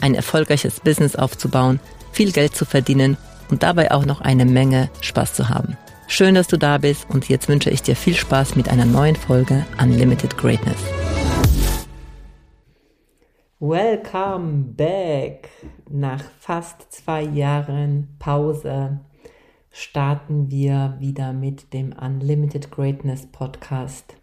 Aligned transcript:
ein 0.00 0.14
erfolgreiches 0.14 0.80
Business 0.80 1.16
aufzubauen, 1.16 1.80
viel 2.12 2.32
Geld 2.32 2.54
zu 2.54 2.64
verdienen 2.64 3.16
und 3.50 3.62
dabei 3.62 3.90
auch 3.90 4.06
noch 4.06 4.20
eine 4.20 4.44
Menge 4.44 4.90
Spaß 5.00 5.34
zu 5.34 5.48
haben. 5.48 5.76
Schön, 6.06 6.34
dass 6.34 6.48
du 6.48 6.56
da 6.56 6.78
bist 6.78 7.08
und 7.08 7.28
jetzt 7.28 7.48
wünsche 7.48 7.70
ich 7.70 7.82
dir 7.82 7.94
viel 7.94 8.14
Spaß 8.14 8.56
mit 8.56 8.68
einer 8.68 8.84
neuen 8.84 9.16
Folge 9.16 9.64
Unlimited 9.80 10.36
Greatness. 10.36 10.78
Welcome 13.60 14.74
back. 14.76 15.50
Nach 15.88 16.22
fast 16.40 16.92
zwei 16.92 17.22
Jahren 17.22 18.16
Pause 18.18 19.00
starten 19.70 20.50
wir 20.50 20.96
wieder 20.98 21.32
mit 21.32 21.72
dem 21.72 21.92
Unlimited 21.92 22.70
Greatness 22.70 23.26
Podcast. 23.26 24.19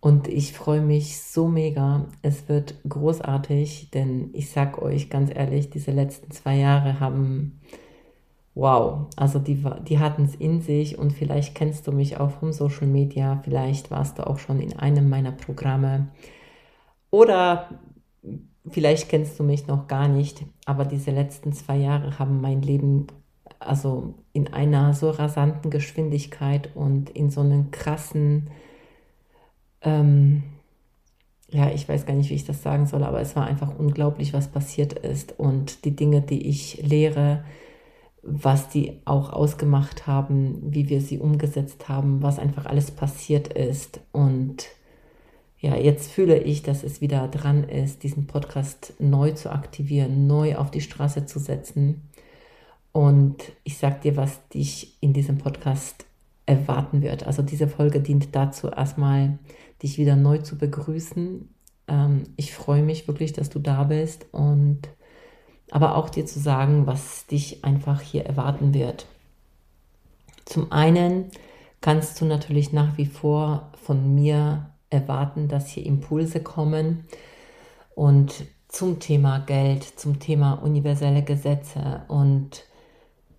Und 0.00 0.28
ich 0.28 0.52
freue 0.52 0.80
mich 0.80 1.20
so 1.20 1.48
mega. 1.48 2.06
Es 2.22 2.48
wird 2.48 2.74
großartig, 2.88 3.90
denn 3.90 4.30
ich 4.32 4.50
sag 4.50 4.80
euch 4.80 5.10
ganz 5.10 5.30
ehrlich, 5.34 5.70
diese 5.70 5.90
letzten 5.90 6.30
zwei 6.30 6.56
Jahre 6.56 7.00
haben, 7.00 7.60
wow, 8.54 9.06
also 9.16 9.38
die, 9.38 9.64
die 9.88 9.98
hatten 9.98 10.24
es 10.24 10.34
in 10.34 10.60
sich 10.60 10.98
und 10.98 11.12
vielleicht 11.12 11.54
kennst 11.54 11.86
du 11.86 11.92
mich 11.92 12.18
auch 12.18 12.30
vom 12.30 12.52
Social 12.52 12.86
Media, 12.86 13.40
vielleicht 13.44 13.90
warst 13.90 14.18
du 14.18 14.26
auch 14.26 14.38
schon 14.38 14.60
in 14.60 14.76
einem 14.76 15.08
meiner 15.08 15.32
Programme 15.32 16.08
oder 17.10 17.68
vielleicht 18.68 19.08
kennst 19.08 19.38
du 19.38 19.44
mich 19.44 19.66
noch 19.68 19.86
gar 19.86 20.08
nicht, 20.08 20.44
aber 20.66 20.84
diese 20.84 21.12
letzten 21.12 21.52
zwei 21.52 21.76
Jahre 21.76 22.18
haben 22.18 22.40
mein 22.40 22.62
Leben 22.62 23.06
also 23.60 24.14
in 24.32 24.52
einer 24.52 24.92
so 24.92 25.10
rasanten 25.10 25.70
Geschwindigkeit 25.70 26.70
und 26.74 27.10
in 27.10 27.30
so 27.30 27.40
einem 27.40 27.70
krassen 27.70 28.50
ähm, 29.82 30.42
ja, 31.50 31.70
ich 31.70 31.88
weiß 31.88 32.04
gar 32.04 32.14
nicht, 32.14 32.30
wie 32.30 32.34
ich 32.34 32.44
das 32.44 32.62
sagen 32.62 32.86
soll, 32.86 33.02
aber 33.04 33.20
es 33.20 33.34
war 33.34 33.46
einfach 33.46 33.78
unglaublich, 33.78 34.32
was 34.32 34.48
passiert 34.48 34.92
ist 34.92 35.38
und 35.38 35.84
die 35.84 35.96
Dinge, 35.96 36.20
die 36.20 36.46
ich 36.46 36.82
lehre, 36.82 37.44
was 38.22 38.68
die 38.68 39.00
auch 39.06 39.32
ausgemacht 39.32 40.06
haben, 40.06 40.58
wie 40.62 40.88
wir 40.88 41.00
sie 41.00 41.18
umgesetzt 41.18 41.88
haben, 41.88 42.22
was 42.22 42.38
einfach 42.38 42.66
alles 42.66 42.90
passiert 42.90 43.48
ist. 43.48 44.00
Und 44.12 44.66
ja, 45.58 45.76
jetzt 45.76 46.10
fühle 46.10 46.38
ich, 46.38 46.62
dass 46.62 46.84
es 46.84 47.00
wieder 47.00 47.28
dran 47.28 47.64
ist, 47.64 48.02
diesen 48.02 48.26
Podcast 48.26 48.94
neu 48.98 49.32
zu 49.32 49.50
aktivieren, 49.50 50.26
neu 50.26 50.56
auf 50.56 50.70
die 50.70 50.82
Straße 50.82 51.24
zu 51.24 51.38
setzen. 51.38 52.02
Und 52.92 53.36
ich 53.64 53.78
sag 53.78 54.02
dir, 54.02 54.16
was 54.16 54.46
dich 54.48 54.98
in 55.00 55.12
diesem 55.12 55.38
Podcast 55.38 56.07
erwarten 56.48 57.02
wird. 57.02 57.26
Also 57.26 57.42
diese 57.42 57.68
Folge 57.68 58.00
dient 58.00 58.34
dazu, 58.34 58.68
erstmal 58.68 59.38
dich 59.82 59.98
wieder 59.98 60.16
neu 60.16 60.38
zu 60.38 60.56
begrüßen. 60.56 61.54
Ähm, 61.88 62.22
ich 62.36 62.54
freue 62.54 62.82
mich 62.82 63.06
wirklich, 63.06 63.34
dass 63.34 63.50
du 63.50 63.58
da 63.58 63.84
bist 63.84 64.26
und 64.32 64.88
aber 65.70 65.96
auch 65.96 66.08
dir 66.08 66.24
zu 66.24 66.40
sagen, 66.40 66.86
was 66.86 67.26
dich 67.26 67.64
einfach 67.64 68.00
hier 68.00 68.24
erwarten 68.24 68.72
wird. 68.72 69.06
Zum 70.46 70.72
einen 70.72 71.26
kannst 71.82 72.18
du 72.20 72.24
natürlich 72.24 72.72
nach 72.72 72.96
wie 72.96 73.04
vor 73.04 73.70
von 73.82 74.14
mir 74.14 74.70
erwarten, 74.88 75.48
dass 75.48 75.68
hier 75.68 75.84
Impulse 75.84 76.42
kommen 76.42 77.04
und 77.94 78.46
zum 78.68 79.00
Thema 79.00 79.40
Geld, 79.40 79.84
zum 79.84 80.18
Thema 80.18 80.54
universelle 80.54 81.22
Gesetze 81.22 82.04
und 82.08 82.64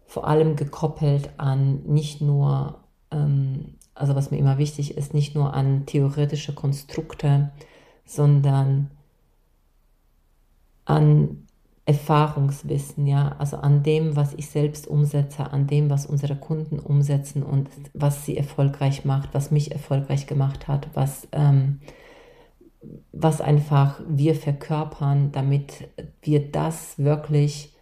vor 0.06 0.28
allem 0.28 0.56
gekoppelt 0.56 1.32
an 1.38 1.82
nicht 1.86 2.22
nur 2.22 2.80
also 3.12 4.16
was 4.16 4.32
mir 4.32 4.38
immer 4.38 4.58
wichtig 4.58 4.98
ist, 4.98 5.14
nicht 5.14 5.36
nur 5.36 5.54
an 5.54 5.86
theoretische 5.86 6.54
Konstrukte, 6.54 7.52
sondern 8.06 8.92
an 10.86 11.46
Erfahrungswissen, 11.86 13.08
ja, 13.08 13.36
also 13.40 13.58
an 13.58 13.84
dem, 13.84 14.16
was 14.16 14.34
ich 14.36 14.50
selbst 14.50 14.88
umsetze, 14.88 15.52
an 15.52 15.66
dem, 15.68 15.90
was 15.90 16.06
unsere 16.06 16.36
Kunden 16.36 16.80
umsetzen 16.80 17.42
und 17.44 17.68
was 17.94 18.26
sie 18.26 18.38
erfolgreich 18.38 19.06
macht, 19.06 19.34
was 19.34 19.52
mich 19.52 19.72
erfolgreich 19.72 20.28
gemacht 20.28 20.68
hat, 20.68 20.88
was, 20.94 21.28
ähm, 21.32 21.80
was 23.12 23.42
einfach 23.42 24.00
wir 24.08 24.36
verkörpern, 24.36 25.32
damit 25.32 25.90
wir 26.22 26.52
das 26.52 27.00
wirklich 27.00 27.74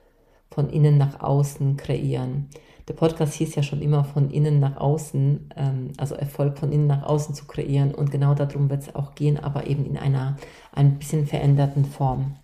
von 0.50 0.70
innen 0.70 0.98
nach 0.98 1.20
außen 1.20 1.78
kreieren 1.78 2.50
der 2.88 2.94
Podcast 2.94 3.34
hieß 3.34 3.56
ja 3.56 3.64
schon 3.64 3.82
immer 3.82 4.04
von 4.04 4.30
innen 4.32 4.60
nach 4.60 4.78
außen, 4.78 5.50
ähm, 5.56 5.92
also 5.98 6.16
Erfolg 6.16 6.58
von 6.58 6.72
innen 6.72 6.88
nach 6.88 7.04
außen 7.04 7.36
zu 7.36 7.46
kreieren. 7.46 7.94
Und 7.94 8.12
genau 8.12 8.34
darum 8.34 8.70
wird 8.70 8.84
es 8.84 8.96
auch 8.96 9.14
gehen, 9.16 9.38
aber 9.38 9.68
eben 9.68 9.86
in 9.86 9.98
einer 9.98 10.38
ein 10.72 10.98
bisschen 10.98 11.28
veränderten 11.28 11.86
Form. 11.86 12.36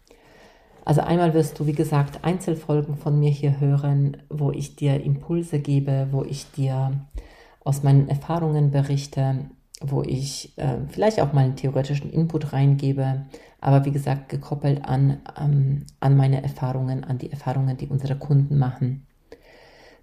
Also 0.86 1.02
einmal 1.02 1.34
wirst 1.34 1.60
du, 1.60 1.66
wie 1.66 1.74
gesagt, 1.74 2.26
Einzelfolgen 2.26 2.98
von 2.98 3.18
mir 3.18 3.30
hier 3.30 3.60
hören, 3.62 4.18
wo 4.30 4.52
ich 4.52 4.76
dir 4.76 5.02
Impulse 5.02 5.60
gebe, 5.60 6.10
wo 6.12 6.24
ich 6.24 6.52
dir 6.52 6.92
aus 7.64 7.84
meinen 7.84 8.10
Erfahrungen 8.10 8.72
berichte, 8.72 9.46
wo 9.80 10.04
ich 10.04 10.58
äh, 10.58 10.80
vielleicht 10.90 11.22
auch 11.22 11.32
mal 11.32 11.46
einen 11.46 11.56
theoretischen 11.56 12.12
Input 12.12 12.52
reingebe, 12.52 13.26
aber 13.62 13.86
wie 13.86 13.92
gesagt, 13.92 14.28
gekoppelt 14.28 14.84
an, 14.84 15.22
ähm, 15.40 15.86
an 16.02 16.18
meine 16.18 16.44
Erfahrungen, 16.44 17.06
an 17.06 17.18
die 17.18 17.32
Erfahrungen, 17.32 17.78
die 17.78 17.88
unsere 17.88 18.18
Kunden 18.18 18.58
machen. 18.58 19.06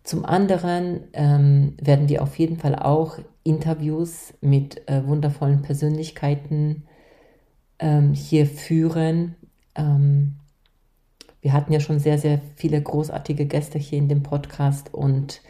Zum 0.03 0.25
anderen 0.25 1.05
ähm, 1.13 1.75
werden 1.81 2.09
wir 2.09 2.23
auf 2.23 2.39
jeden 2.39 2.57
Fall 2.57 2.75
auch 2.75 3.19
Interviews 3.45 4.35
mit 4.41 4.89
äh, 4.89 5.07
wundervollen 5.07 5.63
Persönlichkeiten 5.63 6.85
ähm, 7.79 8.15
hier 8.15 8.47
führen. 8.47 9.37
Ähm, 9.75 10.37
wir 11.41 11.53
hatten 11.53 11.73
ja 11.73 11.81
schon 11.81 11.99
sehr, 11.99 12.19
sehr 12.19 12.41
viele 12.57 12.81
großartige 12.81 13.47
Gäste 13.47 13.79
hier 13.79 13.99
in 13.99 14.09
dem 14.09 14.23
Podcast 14.23 14.93
und 14.93 15.43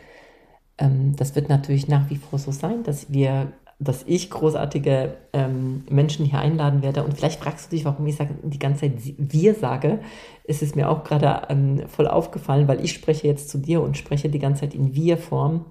ähm, 0.78 1.16
das 1.16 1.34
wird 1.34 1.48
natürlich 1.48 1.88
nach 1.88 2.10
wie 2.10 2.16
vor 2.16 2.38
so 2.38 2.52
sein, 2.52 2.82
dass 2.84 3.12
wir 3.12 3.52
dass 3.82 4.04
ich 4.06 4.28
großartige 4.28 5.16
ähm, 5.32 5.84
Menschen 5.88 6.26
hier 6.26 6.38
einladen 6.38 6.82
werde. 6.82 7.02
Und 7.02 7.14
vielleicht 7.16 7.42
fragst 7.42 7.72
du 7.72 7.76
dich, 7.76 7.86
warum 7.86 8.06
ich 8.06 8.16
sage, 8.16 8.34
die 8.42 8.58
ganze 8.58 8.82
Zeit 8.82 8.92
wir 9.16 9.54
sage. 9.54 10.00
Es 10.44 10.60
ist 10.60 10.76
mir 10.76 10.90
auch 10.90 11.02
gerade 11.02 11.48
ähm, 11.48 11.88
voll 11.88 12.06
aufgefallen, 12.06 12.68
weil 12.68 12.84
ich 12.84 12.92
spreche 12.92 13.26
jetzt 13.26 13.48
zu 13.48 13.56
dir 13.56 13.80
und 13.80 13.96
spreche 13.96 14.28
die 14.28 14.38
ganze 14.38 14.62
Zeit 14.62 14.74
in 14.74 14.94
wir-Form. 14.94 15.64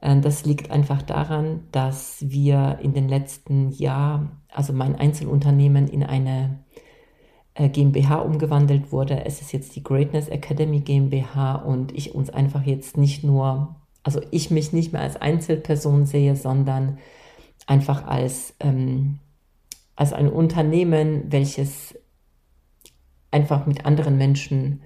Äh, 0.00 0.20
das 0.20 0.44
liegt 0.46 0.72
einfach 0.72 1.00
daran, 1.00 1.60
dass 1.70 2.16
wir 2.20 2.80
in 2.82 2.92
den 2.92 3.08
letzten 3.08 3.70
Jahren, 3.70 4.32
also 4.52 4.72
mein 4.72 4.96
Einzelunternehmen 4.96 5.86
in 5.86 6.02
eine 6.02 6.58
äh, 7.54 7.68
GmbH 7.68 8.16
umgewandelt 8.16 8.90
wurde. 8.90 9.24
Es 9.26 9.40
ist 9.40 9.52
jetzt 9.52 9.76
die 9.76 9.84
Greatness 9.84 10.28
Academy 10.28 10.80
GmbH 10.80 11.54
und 11.54 11.96
ich 11.96 12.16
uns 12.16 12.30
einfach 12.30 12.62
jetzt 12.62 12.96
nicht 12.96 13.22
nur, 13.22 13.76
also 14.02 14.20
ich 14.32 14.50
mich 14.50 14.72
nicht 14.72 14.92
mehr 14.92 15.02
als 15.02 15.14
Einzelperson 15.14 16.04
sehe, 16.04 16.34
sondern 16.34 16.98
einfach 17.68 18.06
als, 18.06 18.54
ähm, 18.60 19.18
als 19.94 20.12
ein 20.12 20.28
Unternehmen, 20.28 21.24
welches 21.30 21.96
einfach 23.30 23.66
mit 23.66 23.84
anderen 23.84 24.16
Menschen 24.16 24.80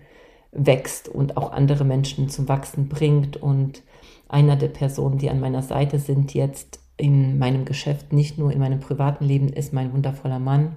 wächst 0.51 1.09
und 1.09 1.37
auch 1.37 1.53
andere 1.53 1.85
Menschen 1.85 2.29
zum 2.29 2.49
Wachsen 2.49 2.89
bringt. 2.89 3.37
Und 3.37 3.83
einer 4.29 4.57
der 4.57 4.69
Personen, 4.69 5.17
die 5.17 5.31
an 5.31 5.41
meiner 5.41 5.63
Seite 5.63 5.99
sind 6.01 6.35
jetzt 6.35 6.81
in 6.97 7.39
meinem 7.39 7.65
Geschäft, 7.65 8.13
nicht 8.13 8.37
nur 8.37 8.53
in 8.53 8.59
meinem 8.59 8.81
privaten 8.81 9.25
Leben, 9.25 9.49
ist 9.49 9.73
mein 9.73 9.93
wundervoller 9.93 10.41
Mann, 10.41 10.75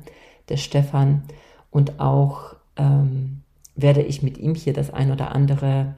der 0.48 0.57
Stefan. 0.57 1.24
Und 1.72 2.00
auch 2.00 2.56
ähm, 2.78 3.42
werde 3.75 4.04
ich 4.04 4.22
mit 4.22 4.38
ihm 4.38 4.54
hier 4.54 4.74
das 4.74 4.92
ein 4.92 5.12
oder 5.12 5.34
andere 5.34 5.96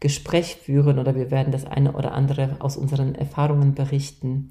Gespräch 0.00 0.56
führen 0.56 0.98
oder 0.98 1.14
wir 1.14 1.30
werden 1.30 1.52
das 1.52 1.66
eine 1.66 1.92
oder 1.92 2.12
andere 2.12 2.56
aus 2.60 2.78
unseren 2.78 3.14
Erfahrungen 3.14 3.74
berichten 3.74 4.50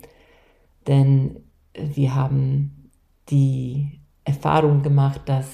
denn 0.89 1.43
wir 1.73 2.15
haben 2.15 2.89
die 3.29 4.01
Erfahrung 4.25 4.81
gemacht, 4.81 5.21
dass, 5.25 5.47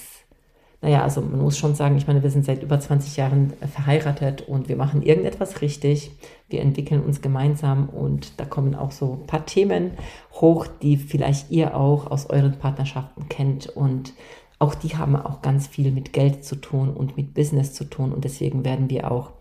naja, 0.82 1.04
also 1.04 1.22
man 1.22 1.42
muss 1.42 1.58
schon 1.58 1.76
sagen, 1.76 1.98
ich 1.98 2.08
meine, 2.08 2.24
wir 2.24 2.30
sind 2.30 2.46
seit 2.46 2.64
über 2.64 2.80
20 2.80 3.18
Jahren 3.18 3.54
verheiratet 3.72 4.42
und 4.48 4.70
wir 4.70 4.78
machen 4.78 5.04
irgendetwas 5.04 5.62
richtig. 5.62 6.12
Wir 6.50 6.62
entwickeln 6.62 7.04
uns 7.04 7.22
gemeinsam 7.22 7.90
und 7.90 8.40
da 8.40 8.46
kommen 8.46 8.76
auch 8.76 8.92
so 8.92 9.20
ein 9.22 9.28
paar 9.28 9.46
Themen 9.46 9.92
hoch, 10.34 10.68
die 10.82 10.98
vielleicht 10.98 11.52
ihr 11.52 11.76
auch 11.76 12.10
aus 12.10 12.30
euren 12.30 12.58
Partnerschaften 12.58 13.30
kennt 13.30 13.68
und 13.68 14.14
auch 14.58 14.74
die 14.74 14.96
haben 14.96 15.16
auch 15.18 15.42
ganz 15.42 15.68
viel 15.68 15.92
mit 15.92 16.14
Geld 16.14 16.46
zu 16.46 16.56
tun 16.56 16.90
und 16.90 17.18
mit 17.18 17.34
Business 17.34 17.74
zu 17.74 17.84
tun. 17.84 18.14
Und 18.14 18.24
deswegen 18.24 18.64
werden 18.64 18.90
wir 18.90 19.12
auch 19.12 19.31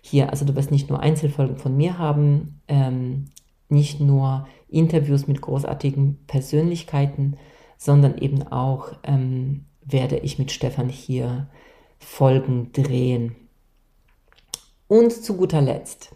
hier, 0.00 0.30
also 0.30 0.44
du 0.44 0.56
wirst 0.56 0.72
nicht 0.72 0.90
nur 0.90 1.00
Einzelfolgen 1.00 1.56
von 1.56 1.76
mir 1.76 1.98
haben, 1.98 2.60
ähm, 2.66 3.26
nicht 3.68 4.00
nur 4.00 4.46
Interviews 4.68 5.26
mit 5.26 5.40
großartigen 5.40 6.18
Persönlichkeiten, 6.26 7.36
sondern 7.76 8.18
eben 8.18 8.42
auch 8.42 8.92
ähm, 9.04 9.64
werde 9.84 10.18
ich 10.18 10.38
mit 10.38 10.52
Stefan 10.52 10.88
hier 10.88 11.48
Folgen 11.98 12.72
drehen. 12.72 13.34
Und 14.86 15.12
zu 15.12 15.36
guter 15.36 15.60
Letzt, 15.60 16.14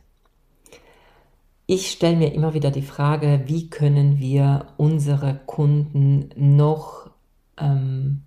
ich 1.67 1.91
stelle 1.91 2.17
mir 2.17 2.35
immer 2.35 2.55
wieder 2.55 2.71
die 2.71 2.83
Frage, 2.83 3.43
wie 3.47 3.71
können 3.71 4.19
wir 4.19 4.67
unsere 4.77 5.41
Kunden 5.47 6.31
noch 6.37 7.11
ähm, 7.59 8.23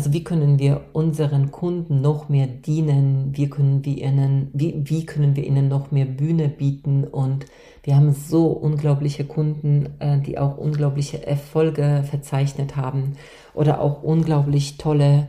also 0.00 0.14
wie 0.14 0.24
können 0.24 0.58
wir 0.58 0.86
unseren 0.94 1.50
Kunden 1.50 2.00
noch 2.00 2.30
mehr 2.30 2.46
dienen? 2.46 3.36
Wie 3.36 3.50
können 3.50 3.84
wir 3.84 3.98
ihnen, 3.98 4.48
wie, 4.54 4.80
wie 4.84 5.04
können 5.04 5.36
wir 5.36 5.46
ihnen 5.46 5.68
noch 5.68 5.90
mehr 5.90 6.06
Bühne 6.06 6.48
bieten? 6.48 7.04
Und 7.04 7.44
wir 7.82 7.96
haben 7.96 8.14
so 8.14 8.46
unglaubliche 8.46 9.26
Kunden, 9.26 9.90
äh, 9.98 10.18
die 10.18 10.38
auch 10.38 10.56
unglaubliche 10.56 11.26
Erfolge 11.26 12.02
verzeichnet 12.08 12.76
haben 12.76 13.12
oder 13.52 13.82
auch 13.82 14.02
unglaublich 14.02 14.78
tolle 14.78 15.28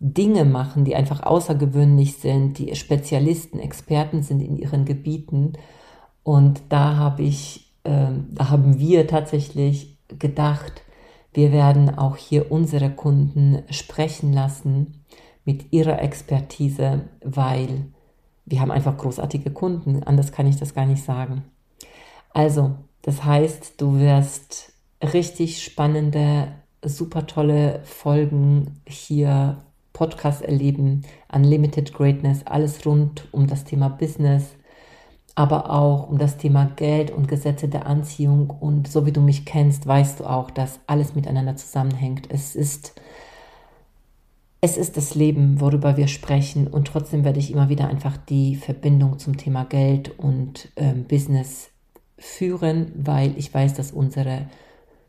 Dinge 0.00 0.44
machen, 0.44 0.84
die 0.84 0.96
einfach 0.96 1.22
außergewöhnlich 1.22 2.18
sind, 2.18 2.58
die 2.58 2.74
Spezialisten, 2.74 3.58
Experten 3.58 4.22
sind 4.22 4.42
in 4.42 4.58
ihren 4.58 4.84
Gebieten. 4.84 5.54
Und 6.24 6.60
da 6.68 6.96
habe 6.96 7.22
ich, 7.22 7.72
äh, 7.84 8.08
da 8.32 8.50
haben 8.50 8.78
wir 8.78 9.06
tatsächlich 9.06 9.96
gedacht, 10.18 10.82
wir 11.32 11.52
werden 11.52 11.96
auch 11.96 12.16
hier 12.16 12.50
unsere 12.50 12.90
Kunden 12.90 13.62
sprechen 13.70 14.32
lassen 14.32 15.04
mit 15.44 15.72
ihrer 15.72 16.02
Expertise, 16.02 17.02
weil 17.22 17.86
wir 18.46 18.60
haben 18.60 18.70
einfach 18.70 18.96
großartige 18.96 19.50
Kunden. 19.50 20.02
Anders 20.02 20.32
kann 20.32 20.46
ich 20.46 20.56
das 20.56 20.74
gar 20.74 20.86
nicht 20.86 21.04
sagen. 21.04 21.44
Also, 22.32 22.76
das 23.02 23.24
heißt, 23.24 23.80
du 23.80 23.98
wirst 23.98 24.72
richtig 25.02 25.62
spannende, 25.62 26.48
super 26.82 27.26
tolle 27.26 27.80
Folgen 27.84 28.80
hier 28.86 29.62
Podcast 29.92 30.42
erleben, 30.42 31.02
Unlimited 31.32 31.92
Greatness, 31.92 32.46
alles 32.46 32.84
rund 32.86 33.28
um 33.32 33.46
das 33.46 33.64
Thema 33.64 33.88
Business, 33.88 34.56
aber 35.40 35.70
auch 35.70 36.10
um 36.10 36.18
das 36.18 36.36
Thema 36.36 36.70
Geld 36.76 37.10
und 37.10 37.26
Gesetze 37.26 37.66
der 37.66 37.86
Anziehung. 37.86 38.50
Und 38.50 38.88
so 38.88 39.06
wie 39.06 39.12
du 39.12 39.22
mich 39.22 39.46
kennst, 39.46 39.86
weißt 39.86 40.20
du 40.20 40.24
auch, 40.24 40.50
dass 40.50 40.80
alles 40.86 41.14
miteinander 41.14 41.56
zusammenhängt. 41.56 42.26
Es 42.28 42.54
ist, 42.54 42.92
es 44.60 44.76
ist 44.76 44.98
das 44.98 45.14
Leben, 45.14 45.58
worüber 45.58 45.96
wir 45.96 46.08
sprechen. 46.08 46.66
Und 46.66 46.88
trotzdem 46.88 47.24
werde 47.24 47.38
ich 47.38 47.50
immer 47.50 47.70
wieder 47.70 47.88
einfach 47.88 48.18
die 48.18 48.54
Verbindung 48.54 49.18
zum 49.18 49.38
Thema 49.38 49.64
Geld 49.64 50.18
und 50.18 50.68
ähm, 50.76 51.04
Business 51.04 51.70
führen, 52.18 52.92
weil 52.94 53.32
ich 53.38 53.54
weiß, 53.54 53.72
dass 53.72 53.92
unsere 53.92 54.44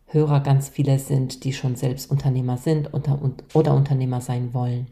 Hörer 0.06 0.40
ganz 0.40 0.70
viele 0.70 0.98
sind, 0.98 1.44
die 1.44 1.52
schon 1.52 1.76
selbst 1.76 2.10
Unternehmer 2.10 2.56
sind 2.56 2.94
oder, 2.94 3.76
Unternehmer 3.76 4.22
sein 4.22 4.54
wollen. 4.54 4.88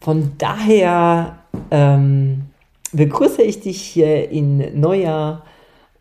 Von 0.00 0.34
daher 0.38 1.40
ähm, 1.72 2.50
begrüße 2.94 3.42
ich 3.42 3.60
dich 3.60 3.80
hier 3.80 4.30
in 4.30 4.80
neuer 4.80 5.44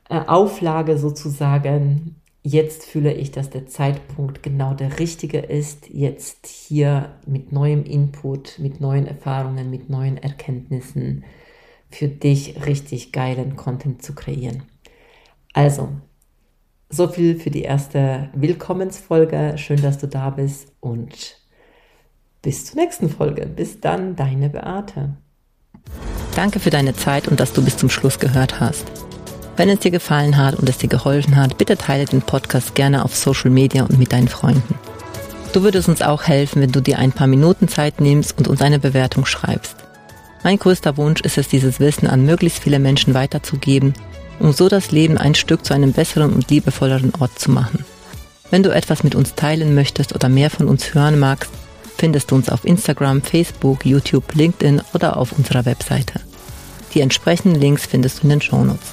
äh, 0.10 0.20
Auflage 0.28 0.98
sozusagen. 0.98 2.16
Jetzt 2.44 2.86
fühle 2.86 3.14
ich, 3.14 3.32
dass 3.32 3.50
der 3.50 3.68
Zeitpunkt 3.68 4.44
genau 4.44 4.74
der 4.74 5.00
richtige 5.00 5.40
ist, 5.40 5.90
jetzt 5.90 6.46
hier 6.48 7.14
mit 7.26 7.52
neuem 7.52 7.86
Input, 7.86 8.60
mit 8.60 8.82
neuen 8.82 9.08
Erfahrungen, 9.08 9.70
mit 9.70 9.90
neuen 9.90 10.18
Erkenntnissen 10.18 11.24
für 11.90 12.08
dich 12.08 12.66
richtig 12.66 13.12
geilen 13.12 13.56
Content 13.56 14.02
zu 14.02 14.14
kreieren. 14.14 14.64
Also, 15.54 15.90
so 16.90 17.08
viel 17.08 17.40
für 17.40 17.50
die 17.50 17.62
erste 17.62 18.30
Willkommensfolge. 18.34 19.54
Schön, 19.58 19.82
dass 19.82 20.00
du 20.00 20.08
da 20.08 20.30
bist 20.32 20.74
und 20.80 21.40
bis 22.42 22.66
zur 22.66 22.82
nächsten 22.82 23.10
Folge. 23.10 23.46
Bis 23.46 23.80
dann, 23.80 24.16
deine 24.16 24.50
Beate. 24.50 25.16
Danke 26.36 26.60
für 26.60 26.72
deine 26.72 26.96
Zeit 26.96 27.28
und 27.28 27.40
dass 27.40 27.54
du 27.54 27.64
bis 27.64 27.78
zum 27.78 27.90
Schluss 27.90 28.20
gehört 28.20 28.60
hast. 28.60 28.86
Wenn 29.56 29.70
es 29.70 29.80
dir 29.80 29.92
gefallen 29.92 30.38
hat 30.38 30.56
und 30.56 30.68
es 30.68 30.80
dir 30.80 30.90
geholfen 30.90 31.36
hat, 31.36 31.58
bitte 31.58 31.78
teile 31.78 32.06
den 32.06 32.24
Podcast 32.24 32.74
gerne 32.74 33.06
auf 33.06 33.16
Social 33.16 33.52
Media 33.52 33.84
und 33.84 34.00
mit 34.00 34.12
deinen 34.12 34.28
Freunden. 34.28 34.76
Du 35.54 35.62
würdest 35.62 35.88
uns 35.88 36.02
auch 36.02 36.24
helfen, 36.24 36.64
wenn 36.64 36.72
du 36.72 36.82
dir 36.82 36.98
ein 36.98 37.12
paar 37.12 37.28
Minuten 37.28 37.68
Zeit 37.68 38.02
nimmst 38.02 38.36
und 38.40 38.48
uns 38.48 38.62
eine 38.62 38.80
Bewertung 38.80 39.26
schreibst. 39.28 39.76
Mein 40.44 40.58
größter 40.58 40.98
Wunsch 40.98 41.22
ist 41.22 41.38
es, 41.38 41.48
dieses 41.48 41.80
Wissen 41.80 42.08
an 42.08 42.26
möglichst 42.26 42.64
viele 42.64 42.80
Menschen 42.80 43.14
weiterzugeben, 43.14 43.94
um 44.40 44.52
so 44.52 44.68
das 44.68 44.92
Leben 44.92 45.20
ein 45.20 45.36
Stück 45.36 45.64
zu 45.64 45.76
einem 45.76 45.94
besseren 45.94 46.34
und 46.34 46.50
liebevolleren 46.50 47.14
Ort 47.20 47.38
zu 47.38 47.52
machen. 47.52 47.86
Wenn 48.50 48.64
du 48.64 48.74
etwas 48.74 49.04
mit 49.04 49.14
uns 49.14 49.36
teilen 49.36 49.76
möchtest 49.76 50.14
oder 50.16 50.30
mehr 50.30 50.50
von 50.50 50.68
uns 50.68 50.96
hören 50.96 51.20
magst, 51.20 51.52
findest 52.04 52.32
du 52.32 52.36
uns 52.36 52.50
auf 52.50 52.66
Instagram, 52.66 53.22
Facebook, 53.22 53.86
YouTube, 53.86 54.36
LinkedIn 54.36 54.82
oder 54.94 55.16
auf 55.16 55.32
unserer 55.32 55.64
Webseite. 55.64 56.20
Die 56.94 57.00
entsprechenden 57.00 57.62
Links 57.62 57.86
findest 57.86 58.20
du 58.20 58.24
in 58.24 58.30
den 58.32 58.42
Shownotes. 58.42 58.92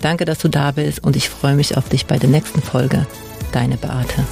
Danke, 0.00 0.26
dass 0.26 0.38
du 0.38 0.46
da 0.46 0.70
bist 0.70 1.02
und 1.02 1.16
ich 1.16 1.28
freue 1.28 1.56
mich 1.56 1.76
auf 1.76 1.88
dich 1.88 2.06
bei 2.06 2.20
der 2.20 2.30
nächsten 2.30 2.62
Folge. 2.62 3.04
Deine 3.50 3.76
Beate. 3.76 4.24